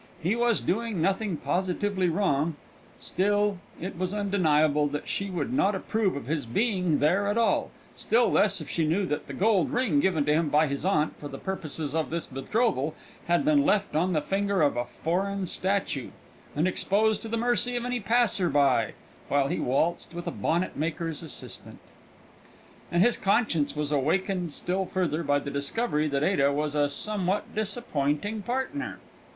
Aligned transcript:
He 0.19 0.35
was 0.35 0.61
doing 0.61 0.99
nothing 0.99 1.37
positively 1.37 2.09
wrong; 2.09 2.55
still, 2.99 3.59
it 3.79 3.95
was 3.99 4.15
undeniable 4.15 4.87
that 4.87 5.07
she 5.07 5.29
would 5.29 5.53
not 5.53 5.75
approve 5.75 6.15
of 6.15 6.25
his 6.25 6.47
being 6.47 6.97
there 6.97 7.27
at 7.27 7.37
all, 7.37 7.69
still 7.93 8.27
less 8.31 8.59
if 8.59 8.67
she 8.67 8.87
knew 8.87 9.05
that 9.05 9.27
the 9.27 9.33
gold 9.33 9.69
ring 9.71 9.99
given 9.99 10.25
to 10.25 10.33
him 10.33 10.49
by 10.49 10.65
his 10.65 10.85
aunt 10.85 11.15
for 11.19 11.27
the 11.27 11.37
purposes 11.37 11.93
of 11.93 12.09
his 12.09 12.25
betrothal 12.25 12.95
had 13.27 13.45
been 13.45 13.61
left 13.63 13.95
on 13.95 14.13
the 14.13 14.23
finger 14.23 14.63
of 14.63 14.75
a 14.75 14.85
foreign 14.85 15.45
statue, 15.45 16.09
and 16.55 16.67
exposed 16.67 17.21
to 17.21 17.27
the 17.27 17.37
mercy 17.37 17.75
of 17.75 17.85
any 17.85 17.99
passer 17.99 18.49
by, 18.49 18.93
while 19.27 19.49
he 19.49 19.59
waltzed 19.59 20.15
with 20.15 20.25
a 20.25 20.31
bonnet 20.31 20.75
maker's 20.75 21.21
assistant. 21.21 21.77
And 22.91 23.03
his 23.03 23.17
conscience 23.17 23.75
was 23.75 23.91
awakened 23.91 24.51
still 24.51 24.87
further 24.87 25.21
by 25.21 25.37
the 25.37 25.51
discovery 25.51 26.07
that 26.07 26.23
Ada 26.23 26.51
was 26.51 26.73
a 26.73 26.89
somewhat 26.89 27.53
disappointing 27.53 28.41
partner. 28.41 28.97